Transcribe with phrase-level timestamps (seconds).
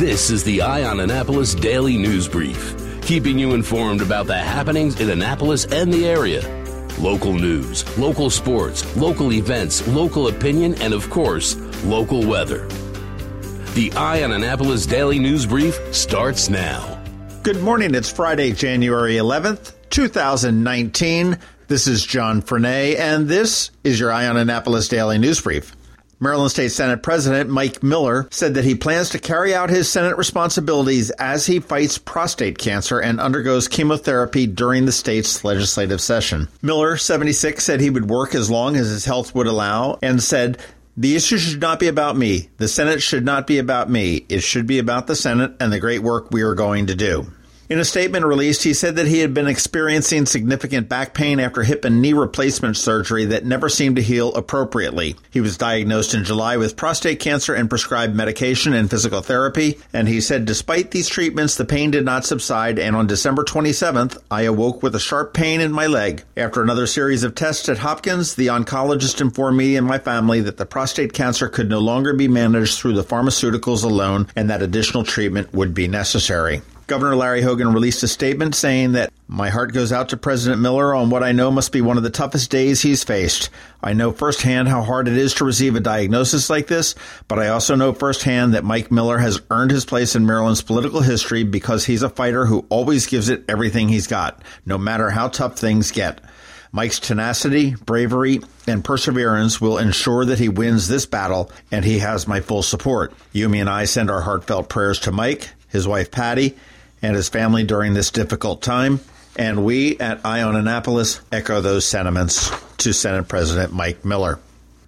[0.00, 4.98] This is the Eye on Annapolis Daily News Brief, keeping you informed about the happenings
[4.98, 6.40] in Annapolis and the area.
[6.98, 12.66] Local news, local sports, local events, local opinion, and of course, local weather.
[13.74, 16.98] The Eye on Annapolis Daily News Brief starts now.
[17.42, 17.94] Good morning.
[17.94, 21.38] It's Friday, January 11th, 2019.
[21.68, 25.76] This is John Frenaye, and this is your Eye on Annapolis Daily News Brief.
[26.20, 30.18] Maryland State Senate President Mike Miller said that he plans to carry out his Senate
[30.18, 36.48] responsibilities as he fights prostate cancer and undergoes chemotherapy during the state's legislative session.
[36.60, 40.58] Miller, 76, said he would work as long as his health would allow and said,
[40.96, 42.50] the issue should not be about me.
[42.58, 44.26] The Senate should not be about me.
[44.28, 47.32] It should be about the Senate and the great work we are going to do.
[47.70, 51.62] In a statement released, he said that he had been experiencing significant back pain after
[51.62, 55.14] hip and knee replacement surgery that never seemed to heal appropriately.
[55.30, 60.08] He was diagnosed in July with prostate cancer and prescribed medication and physical therapy, and
[60.08, 64.42] he said despite these treatments, the pain did not subside, and on December 27th, I
[64.42, 66.24] awoke with a sharp pain in my leg.
[66.36, 70.56] After another series of tests at Hopkins, the oncologist informed me and my family that
[70.56, 75.04] the prostate cancer could no longer be managed through the pharmaceuticals alone and that additional
[75.04, 76.62] treatment would be necessary.
[76.90, 80.92] Governor Larry Hogan released a statement saying that my heart goes out to President Miller
[80.92, 83.48] on what I know must be one of the toughest days he's faced.
[83.80, 86.96] I know firsthand how hard it is to receive a diagnosis like this,
[87.28, 91.00] but I also know firsthand that Mike Miller has earned his place in Maryland's political
[91.00, 95.28] history because he's a fighter who always gives it everything he's got, no matter how
[95.28, 96.20] tough things get.
[96.72, 102.26] Mike's tenacity, bravery, and perseverance will ensure that he wins this battle, and he has
[102.26, 103.14] my full support.
[103.32, 106.56] Yumi and I send our heartfelt prayers to Mike, his wife Patty,
[107.02, 109.00] and his family during this difficult time.
[109.36, 114.38] And we at Annapolis echo those sentiments to Senate President Mike Miller.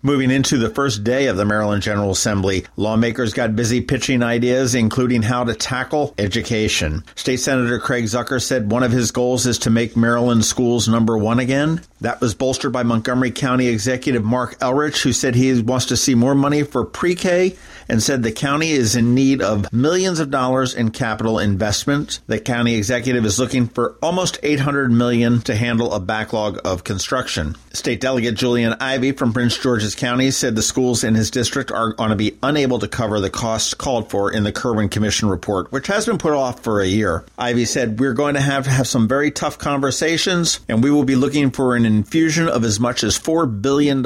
[0.05, 4.75] Moving into the first day of the Maryland General Assembly, lawmakers got busy pitching ideas,
[4.75, 7.05] including how to tackle education.
[7.15, 11.17] State Senator Craig Zucker said one of his goals is to make Maryland schools number
[11.17, 11.83] one again.
[12.01, 16.17] That was bolstered by Montgomery County Executive Marc Elrich, who said he wants to see
[16.17, 17.57] more money for pre K
[17.89, 22.21] and said the county is in need of millions of dollars in capital investment.
[22.27, 27.57] The county executive is looking for almost 800 million to handle a backlog of construction.
[27.73, 31.93] State Delegate Julian Ivey from Prince George's County said the schools in his district are
[31.95, 35.73] going to be unable to cover the costs called for in the Kirwan Commission report,
[35.73, 37.25] which has been put off for a year.
[37.39, 41.05] Ivey said, We're going to have to have some very tough conversations, and we will
[41.05, 44.05] be looking for an infusion of as much as $4 billion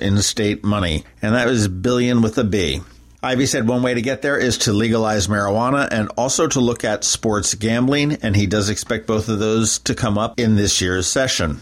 [0.00, 1.04] in state money.
[1.20, 2.80] And that is billion with a B.
[3.24, 6.82] Ivey said one way to get there is to legalize marijuana and also to look
[6.82, 10.80] at sports gambling, and he does expect both of those to come up in this
[10.80, 11.60] year's session.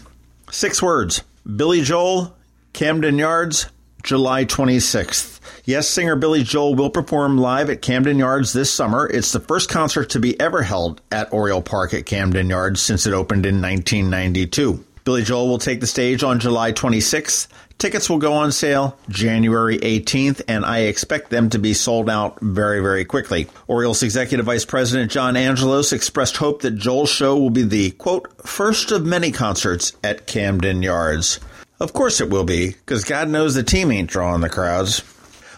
[0.49, 1.21] Six words
[1.55, 2.35] Billy Joel,
[2.73, 3.67] Camden Yards,
[4.01, 5.39] July 26th.
[5.65, 9.07] Yes, singer Billy Joel will perform live at Camden Yards this summer.
[9.07, 13.05] It's the first concert to be ever held at Oriole Park at Camden Yards since
[13.05, 14.83] it opened in 1992.
[15.03, 17.47] Billy Joel will take the stage on July 26th.
[17.81, 22.39] Tickets will go on sale January 18th, and I expect them to be sold out
[22.39, 23.47] very, very quickly.
[23.65, 28.45] Orioles Executive Vice President John Angelos expressed hope that Joel's show will be the, quote,
[28.45, 31.39] first of many concerts at Camden Yards.
[31.79, 35.01] Of course it will be, because God knows the team ain't drawing the crowds.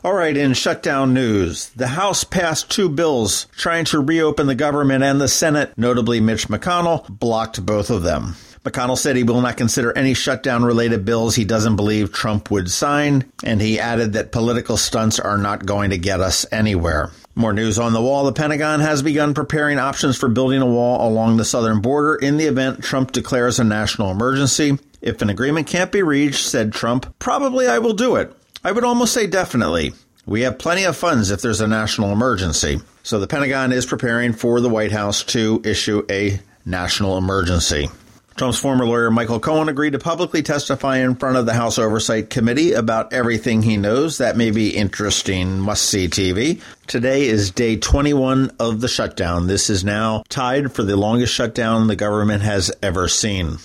[0.02, 5.04] All right, in shutdown news, the House passed two bills trying to reopen the government,
[5.04, 8.38] and the Senate, notably Mitch McConnell, blocked both of them.
[8.64, 12.72] McConnell said he will not consider any shutdown related bills he doesn't believe Trump would
[12.72, 17.12] sign, and he added that political stunts are not going to get us anywhere.
[17.36, 18.24] More news on the wall.
[18.24, 22.38] The Pentagon has begun preparing options for building a wall along the southern border in
[22.38, 24.78] the event Trump declares a national emergency.
[25.02, 28.34] If an agreement can't be reached, said Trump, probably I will do it.
[28.64, 29.94] I would almost say definitely.
[30.26, 32.80] We have plenty of funds if there's a national emergency.
[33.02, 37.90] So the Pentagon is preparing for the White House to issue a national emergency.
[38.36, 42.32] Trump's former lawyer Michael Cohen agreed to publicly testify in front of the House Oversight
[42.32, 44.18] Committee about everything he knows.
[44.18, 46.62] That may be interesting, must see TV.
[46.88, 49.46] Today is day 21 of the shutdown.
[49.46, 53.58] This is now tied for the longest shutdown the government has ever seen.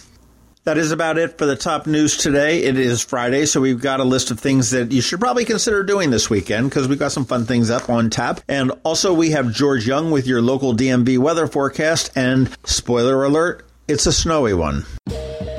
[0.65, 2.63] That is about it for the top news today.
[2.65, 5.83] It is Friday, so we've got a list of things that you should probably consider
[5.83, 8.43] doing this weekend because we've got some fun things up on tap.
[8.49, 12.11] And also, we have George Young with your local DMV weather forecast.
[12.15, 14.85] And spoiler alert, it's a snowy one.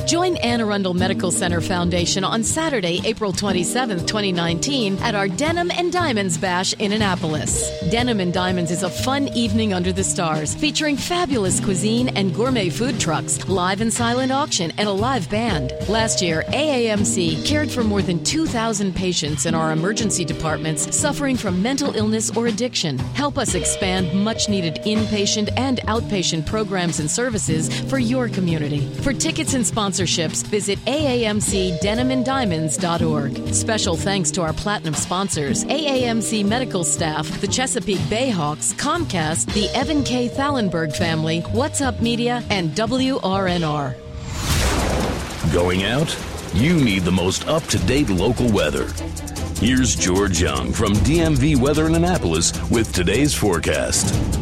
[0.10, 5.92] Join Anne Arundel Medical Center Foundation on Saturday, April 27, 2019, at our Denim and
[5.92, 7.70] Diamonds Bash in Annapolis.
[7.92, 12.72] Denim and Diamonds is a fun evening under the stars featuring fabulous cuisine and gourmet
[12.72, 15.74] food trucks, live and silent auction, and a live band.
[15.88, 21.62] Last year, AAMC cared for more than 2,000 patients in our emergency departments suffering from
[21.62, 22.98] mental illness or addiction.
[23.14, 28.90] Help us expand much needed inpatient and outpatient programs and services for your community.
[29.04, 29.64] For tickets and
[30.00, 33.54] sponsorships, visit AAMCDenimandDiamonds.org.
[33.54, 40.04] Special thanks to our platinum sponsors AAMC medical staff, the Chesapeake Bayhawks, Comcast, the Evan
[40.04, 40.28] K.
[40.28, 43.96] Thallenberg family, What's Up Media, and WRNR.
[45.54, 46.18] Going out?
[46.54, 48.88] You need the most up to date local weather.
[49.60, 54.39] Here's George Young from DMV Weather in Annapolis with today's forecast.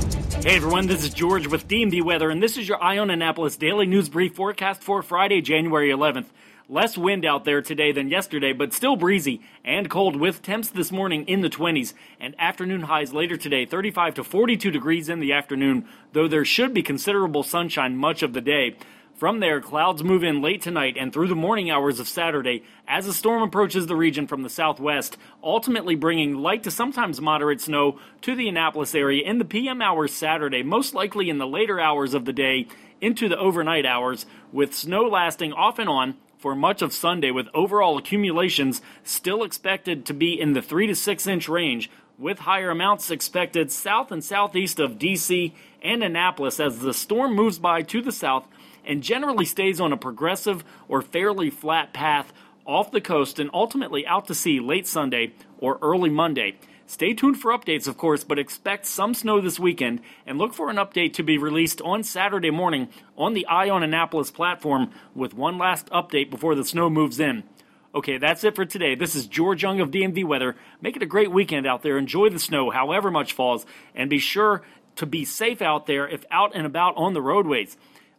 [0.48, 3.58] Hey everyone, this is George with DMV Weather, and this is your Eye on Annapolis
[3.58, 6.28] daily news brief forecast for Friday, January 11th.
[6.70, 10.90] Less wind out there today than yesterday, but still breezy and cold with temps this
[10.90, 15.34] morning in the 20s and afternoon highs later today, 35 to 42 degrees in the
[15.34, 18.78] afternoon, though there should be considerable sunshine much of the day.
[19.18, 23.08] From there, clouds move in late tonight and through the morning hours of Saturday as
[23.08, 27.98] the storm approaches the region from the southwest, ultimately bringing light to sometimes moderate snow
[28.22, 32.14] to the Annapolis area in the PM hours Saturday, most likely in the later hours
[32.14, 32.68] of the day
[33.02, 37.48] into the overnight hours, with snow lasting off and on for much of Sunday, with
[37.56, 42.70] overall accumulations still expected to be in the 3 to 6 inch range, with higher
[42.70, 48.00] amounts expected south and southeast of DC and Annapolis as the storm moves by to
[48.00, 48.48] the south
[48.88, 52.34] and generally stays on a progressive or fairly flat path
[52.66, 56.58] off the coast and ultimately out to sea late Sunday or early Monday.
[56.90, 60.70] Stay tuned for updates, of course, but expect some snow this weekend and look for
[60.70, 62.88] an update to be released on Saturday morning
[63.18, 67.44] on the Eye on Annapolis platform with one last update before the snow moves in.
[67.94, 68.96] Okay, that's it for today.
[68.96, 70.56] This is George Young of DMV Weather.
[70.82, 71.98] Make it a great weekend out there.
[71.98, 74.62] Enjoy the snow, however much falls, and be sure
[74.96, 77.76] to be safe out there if out and about on the roadways.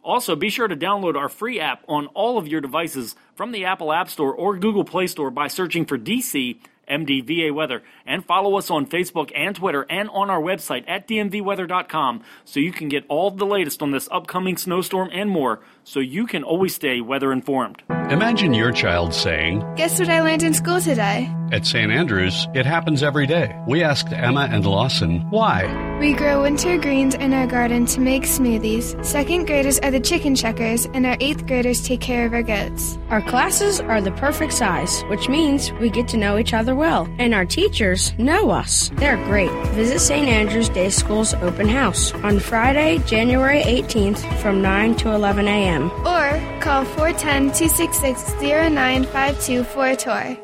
[0.09, 3.65] Also, be sure to download our free app on all of your devices from the
[3.65, 6.57] Apple App Store or Google Play Store by searching for DC
[6.89, 7.83] MDVA Weather.
[8.07, 12.71] And follow us on Facebook and Twitter and on our website at dmvweather.com so you
[12.71, 15.59] can get all the latest on this upcoming snowstorm and more
[15.89, 17.81] so you can always stay weather informed.
[18.11, 21.33] Imagine your child saying, Guess what I learned in school today?
[21.51, 21.91] At St.
[21.91, 23.55] Andrews, it happens every day.
[23.67, 25.97] We asked Emma and Lawson why.
[25.99, 29.03] We grow winter greens in our garden to make smoothies.
[29.03, 32.97] Second graders are the chicken checkers, and our eighth graders take care of our goats.
[33.09, 37.09] Our classes are the perfect size, which means we get to know each other well,
[37.17, 38.91] and our teachers know us.
[38.95, 39.51] They're great.
[39.73, 40.27] Visit St.
[40.27, 45.78] Andrews Day School's open house on Friday, January 18th from 9 to 11 a.m.
[46.05, 50.37] Or call 410 266 0952 for a tour.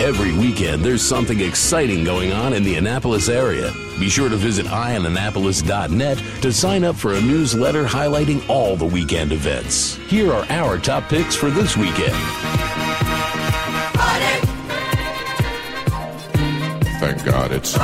[0.00, 3.72] Every weekend, there's something exciting going on in the Annapolis area.
[3.98, 9.32] Be sure to visit eyeonannapolis.net to sign up for a newsletter highlighting all the weekend
[9.32, 9.96] events.
[10.06, 12.14] Here are our top picks for this weekend.
[17.00, 17.76] Thank God it's.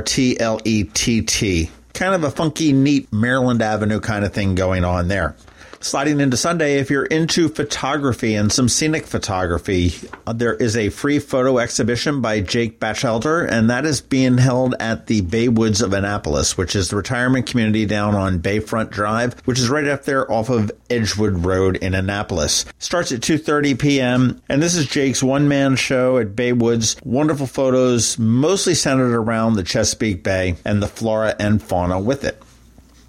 [1.95, 5.37] Kind of a funky, neat Maryland Avenue kind of thing going on there.
[5.83, 9.93] Sliding into Sunday, if you're into photography and some scenic photography,
[10.29, 14.77] uh, there is a free photo exhibition by Jake Batchelder, and that is being held
[14.79, 19.35] at the Bay Woods of Annapolis, which is the retirement community down on Bayfront Drive,
[19.45, 22.65] which is right up there off of Edgewood Road in Annapolis.
[22.79, 24.41] Starts at 2:30 p.m.
[24.49, 26.95] and this is Jake's one-man show at Bay Woods.
[27.03, 32.41] Wonderful photos, mostly centered around the Chesapeake Bay and the flora and fauna with it.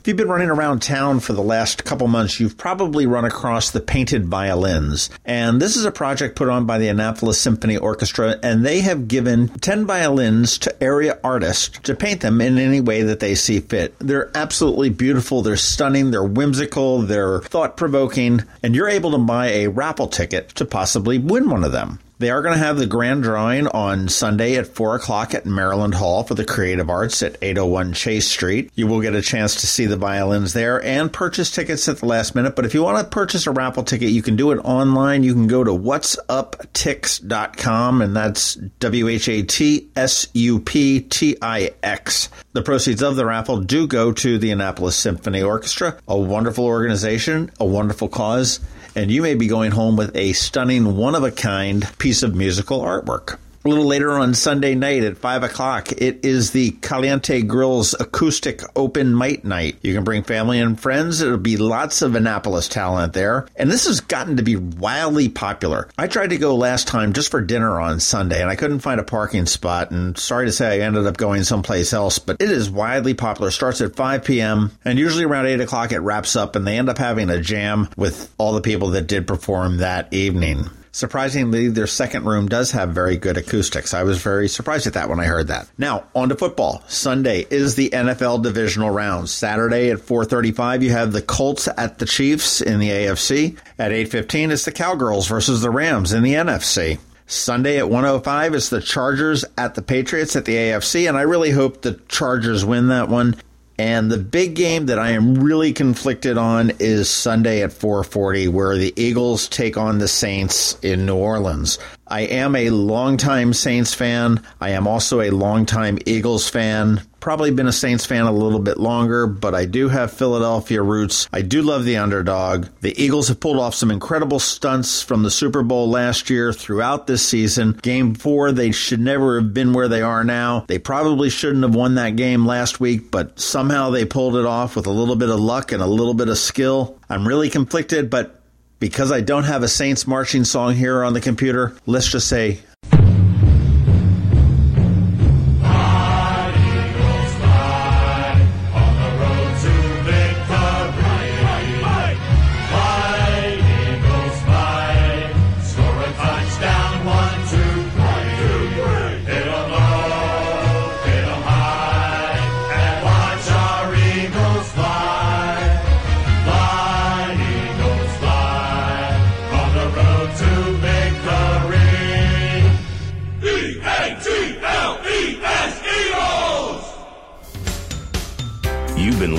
[0.03, 3.71] If you've been running around town for the last couple months, you've probably run across
[3.71, 5.09] the painted violins.
[5.23, 9.07] And this is a project put on by the Annapolis Symphony Orchestra, and they have
[9.07, 13.61] given 10 violins to area artists to paint them in any way that they see
[13.61, 13.97] fit.
[13.99, 19.51] They're absolutely beautiful, they're stunning, they're whimsical, they're thought provoking, and you're able to buy
[19.51, 21.99] a raffle ticket to possibly win one of them.
[22.23, 25.93] They are going to have the grand drawing on Sunday at 4 o'clock at Maryland
[25.93, 28.71] Hall for the Creative Arts at 801 Chase Street.
[28.75, 32.05] You will get a chance to see the violins there and purchase tickets at the
[32.05, 32.55] last minute.
[32.55, 35.23] But if you want to purchase a raffle ticket, you can do it online.
[35.23, 41.35] You can go to whatsuptix.com and that's W H A T S U P T
[41.41, 42.29] I X.
[42.53, 47.49] The proceeds of the raffle do go to the Annapolis Symphony Orchestra, a wonderful organization,
[47.59, 48.59] a wonderful cause,
[48.95, 52.35] and you may be going home with a stunning, one of a kind piece of
[52.35, 53.39] musical artwork.
[53.65, 58.61] A little later on Sunday night at 5 o'clock, it is the Caliente Grills Acoustic
[58.75, 59.77] Open Mic Night.
[59.81, 61.21] You can bring family and friends.
[61.21, 63.47] It'll be lots of Annapolis talent there.
[63.55, 65.87] And this has gotten to be wildly popular.
[65.97, 68.99] I tried to go last time just for dinner on Sunday, and I couldn't find
[68.99, 69.91] a parking spot.
[69.91, 73.49] And sorry to say, I ended up going someplace else, but it is widely popular.
[73.49, 76.89] Starts at 5 p.m., and usually around 8 o'clock it wraps up, and they end
[76.89, 80.69] up having a jam with all the people that did perform that evening.
[80.95, 83.95] Surprisingly, their second room does have very good acoustics.
[83.95, 85.67] I was very surprised at that when I heard that.
[85.75, 86.83] Now, on to football.
[86.87, 89.27] Sunday is the NFL divisional round.
[89.27, 93.57] Saturday at 4:35 you have the Colts at the Chiefs in the AFC.
[93.79, 96.99] At 8:15 it's the Cowgirls versus the Rams in the NFC.
[97.25, 101.51] Sunday at 105 is the Chargers at the Patriots at the AFC and I really
[101.51, 103.35] hope the Chargers win that one.
[103.77, 108.77] And the big game that I am really conflicted on is Sunday at 4:40 where
[108.77, 111.79] the Eagles take on the Saints in New Orleans.
[112.07, 114.41] I am a longtime Saints fan.
[114.61, 117.01] I am also a longtime Eagles fan.
[117.23, 121.29] Probably been a Saints fan a little bit longer, but I do have Philadelphia roots.
[121.31, 122.67] I do love the underdog.
[122.81, 127.07] The Eagles have pulled off some incredible stunts from the Super Bowl last year throughout
[127.07, 127.79] this season.
[127.81, 130.65] Game four, they should never have been where they are now.
[130.67, 134.75] They probably shouldn't have won that game last week, but somehow they pulled it off
[134.75, 136.99] with a little bit of luck and a little bit of skill.
[137.09, 138.41] I'm really conflicted, but
[138.81, 142.59] because I don't have a Saints marching song here on the computer, let's just say